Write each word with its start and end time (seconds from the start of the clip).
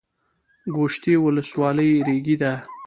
ګوشتې 0.75 1.13
ولسوالۍ 1.25 1.91
ریګي 2.07 2.35
ده؟ 2.41 2.53